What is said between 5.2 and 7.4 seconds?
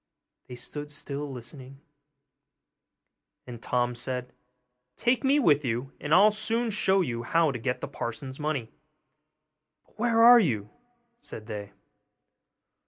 me with you, and I'll soon show you